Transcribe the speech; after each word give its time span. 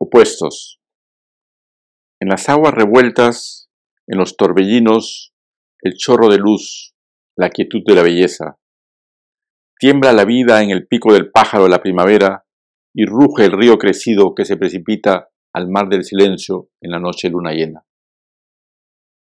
Opuestos. 0.00 0.80
En 2.20 2.28
las 2.28 2.48
aguas 2.48 2.72
revueltas, 2.72 3.68
en 4.06 4.18
los 4.18 4.36
torbellinos, 4.36 5.32
el 5.82 5.94
chorro 5.96 6.28
de 6.28 6.38
luz, 6.38 6.94
la 7.36 7.50
quietud 7.50 7.82
de 7.84 7.94
la 7.96 8.02
belleza. 8.02 8.58
Tiembla 9.78 10.12
la 10.12 10.24
vida 10.24 10.62
en 10.62 10.70
el 10.70 10.86
pico 10.86 11.12
del 11.12 11.30
pájaro 11.30 11.64
de 11.64 11.70
la 11.70 11.82
primavera 11.82 12.44
y 12.94 13.06
ruge 13.06 13.44
el 13.44 13.52
río 13.52 13.76
crecido 13.76 14.34
que 14.36 14.44
se 14.44 14.56
precipita 14.56 15.30
al 15.52 15.68
mar 15.68 15.88
del 15.88 16.04
silencio 16.04 16.68
en 16.80 16.92
la 16.92 17.00
noche 17.00 17.28
luna 17.28 17.52
llena. 17.52 17.84